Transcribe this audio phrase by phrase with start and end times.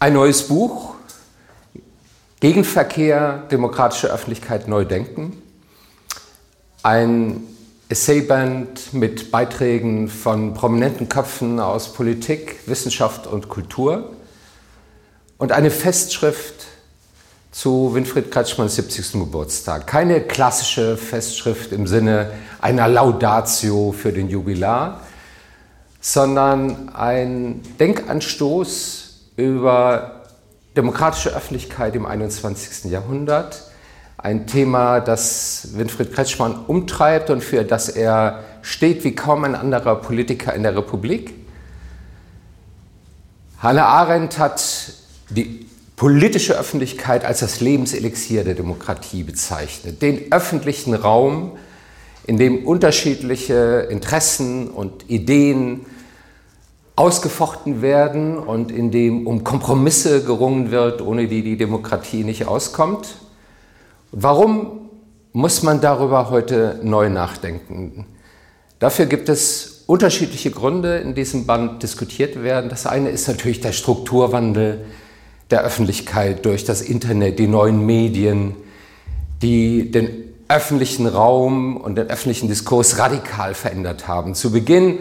[0.00, 0.94] Ein neues Buch,
[2.38, 5.42] Gegenverkehr, demokratische Öffentlichkeit neu denken.
[6.84, 7.42] Ein
[7.88, 14.12] Essayband mit Beiträgen von prominenten Köpfen aus Politik, Wissenschaft und Kultur.
[15.36, 16.66] Und eine Festschrift
[17.50, 19.14] zu Winfried Kretschmanns 70.
[19.14, 19.88] Geburtstag.
[19.88, 22.30] Keine klassische Festschrift im Sinne
[22.60, 25.00] einer Laudatio für den Jubilar,
[26.00, 29.07] sondern ein Denkanstoß
[29.38, 30.24] über
[30.76, 32.90] demokratische Öffentlichkeit im 21.
[32.90, 33.70] Jahrhundert.
[34.18, 39.94] Ein Thema, das Winfried Kretschmann umtreibt und für das er steht wie kaum ein anderer
[39.94, 41.34] Politiker in der Republik.
[43.62, 44.92] Hannah Arendt hat
[45.30, 50.02] die politische Öffentlichkeit als das Lebenselixier der Demokratie bezeichnet.
[50.02, 51.56] Den öffentlichen Raum,
[52.26, 55.86] in dem unterschiedliche Interessen und Ideen
[56.98, 63.18] ausgefochten werden und in dem um Kompromisse gerungen wird, ohne die die Demokratie nicht auskommt.
[64.10, 64.90] Warum
[65.32, 68.04] muss man darüber heute neu nachdenken?
[68.80, 72.68] Dafür gibt es unterschiedliche Gründe, in diesem Band diskutiert werden.
[72.68, 74.84] Das eine ist natürlich der Strukturwandel
[75.50, 78.56] der Öffentlichkeit durch das Internet, die neuen Medien,
[79.40, 80.10] die den
[80.48, 84.34] öffentlichen Raum und den öffentlichen Diskurs radikal verändert haben.
[84.34, 84.98] Zu Beginn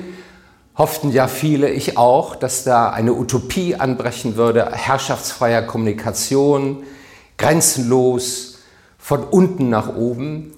[0.77, 6.83] hofften ja viele, ich auch, dass da eine Utopie anbrechen würde, herrschaftsfreier Kommunikation,
[7.37, 8.59] grenzenlos,
[8.99, 10.51] von unten nach oben.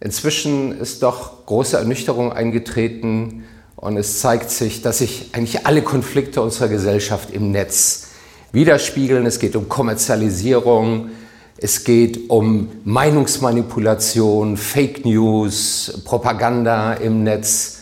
[0.00, 6.40] Inzwischen ist doch große Ernüchterung eingetreten und es zeigt sich, dass sich eigentlich alle Konflikte
[6.40, 8.08] unserer Gesellschaft im Netz
[8.52, 9.26] widerspiegeln.
[9.26, 11.10] Es geht um Kommerzialisierung,
[11.58, 17.80] es geht um Meinungsmanipulation, Fake News, Propaganda im Netz,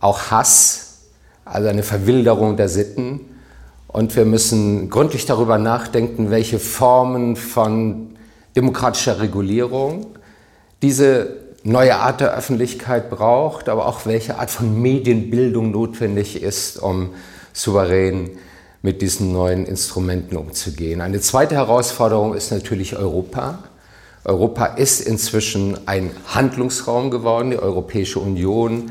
[0.00, 0.83] auch Hass
[1.44, 3.20] also eine Verwilderung der Sitten.
[3.86, 8.16] Und wir müssen gründlich darüber nachdenken, welche Formen von
[8.56, 10.06] demokratischer Regulierung
[10.82, 17.10] diese neue Art der Öffentlichkeit braucht, aber auch welche Art von Medienbildung notwendig ist, um
[17.52, 18.30] souverän
[18.82, 21.00] mit diesen neuen Instrumenten umzugehen.
[21.00, 23.60] Eine zweite Herausforderung ist natürlich Europa.
[24.24, 28.90] Europa ist inzwischen ein Handlungsraum geworden, die Europäische Union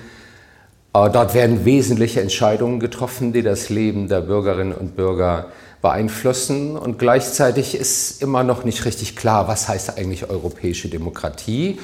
[0.93, 5.47] Dort werden wesentliche Entscheidungen getroffen, die das Leben der Bürgerinnen und Bürger
[5.81, 6.77] beeinflussen.
[6.77, 11.79] Und gleichzeitig ist immer noch nicht richtig klar, was heißt eigentlich europäische Demokratie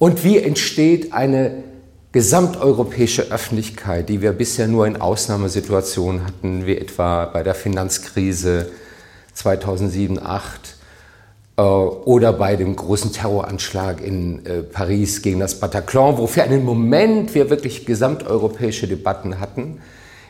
[0.00, 1.62] und wie entsteht eine
[2.10, 8.68] gesamteuropäische Öffentlichkeit, die wir bisher nur in Ausnahmesituationen hatten, wie etwa bei der Finanzkrise
[9.32, 10.79] 2007, 2008 äh,
[11.60, 17.34] oder bei dem großen Terroranschlag in äh, Paris gegen das Bataclan, wo für einen Moment
[17.34, 19.80] wir wirklich gesamteuropäische Debatten hatten.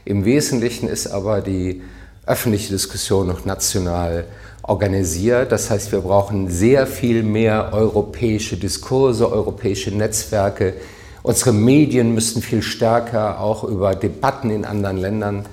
[0.05, 1.83] Im Wesentlichen ist aber die
[2.27, 4.25] öffentliche Diskussion noch national
[4.63, 5.53] organisiert.
[5.53, 10.75] Das heißt, wir brauchen sehr viel mehr europäische Diskurse, europäische Netzwerke.
[11.23, 15.47] Unsere Medien müssen viel stärker auch über Debatten in anderen Ländern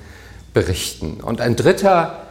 [0.54, 1.20] berichten.
[1.22, 2.27] Und ein dritter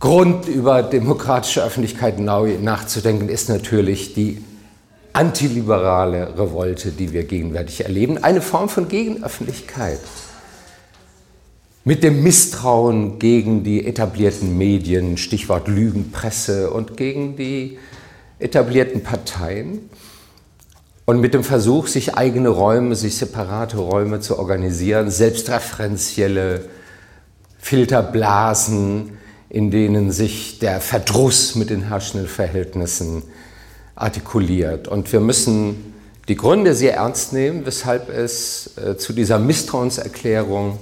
[0.00, 4.44] Grund, über demokratische Öffentlichkeit nachzudenken, ist natürlich die
[5.12, 8.22] antiliberale Revolte, die wir gegenwärtig erleben.
[8.22, 9.98] Eine Form von Gegenöffentlichkeit.
[11.84, 17.78] Mit dem Misstrauen gegen die etablierten Medien, Stichwort Lügenpresse, und gegen die
[18.38, 19.90] etablierten Parteien.
[21.06, 26.66] Und mit dem Versuch, sich eigene Räume, sich separate Räume zu organisieren, selbstreferenzielle
[27.58, 29.18] Filterblasen,
[29.50, 33.22] in denen sich der Verdruss mit den herrschenden Verhältnissen
[33.94, 34.88] artikuliert.
[34.88, 35.94] Und wir müssen
[36.28, 40.78] die Gründe sehr ernst nehmen, weshalb es äh, zu dieser Misstrauenserklärung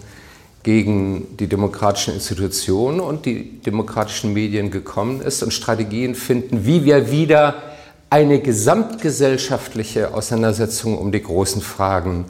[0.64, 7.12] gegen die demokratischen Institutionen und die demokratischen Medien gekommen ist und Strategien finden, wie wir
[7.12, 7.62] wieder
[8.10, 12.24] eine gesamtgesellschaftliche Auseinandersetzung um die großen Fragen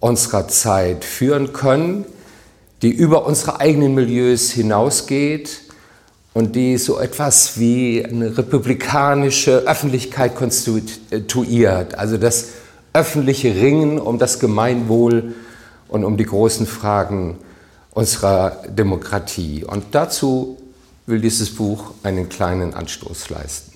[0.00, 2.06] unserer Zeit führen können,
[2.84, 5.62] die über unsere eigenen Milieus hinausgeht
[6.34, 12.48] und die so etwas wie eine republikanische Öffentlichkeit konstituiert, also das
[12.92, 15.34] öffentliche Ringen um das Gemeinwohl
[15.88, 17.38] und um die großen Fragen
[17.92, 19.64] unserer Demokratie.
[19.64, 20.58] Und dazu
[21.06, 23.73] will dieses Buch einen kleinen Anstoß leisten.